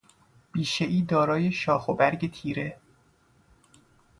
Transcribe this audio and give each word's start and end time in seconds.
بیشهای 0.51 1.01
دارای 1.01 1.51
شاخ 1.51 1.87
و 1.89 1.93
برگ 1.93 2.31
تیره 2.31 2.77